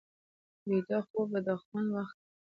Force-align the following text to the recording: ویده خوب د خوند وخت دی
ویده 0.69 0.99
خوب 1.07 1.29
د 1.47 1.49
خوند 1.63 1.87
وخت 1.97 2.15
دی 2.21 2.29